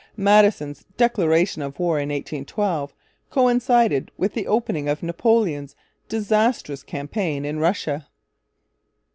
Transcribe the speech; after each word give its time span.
Madison's 0.17 0.83
declaration 0.97 1.61
of 1.61 1.77
war 1.77 1.99
in 1.99 2.09
1812 2.09 2.91
coincided 3.29 4.09
with 4.17 4.33
the 4.33 4.47
opening 4.47 4.89
of 4.89 5.03
Napoleon's 5.03 5.75
disastrous 6.09 6.81
campaign 6.81 7.45
in 7.45 7.59
Russia. 7.59 8.07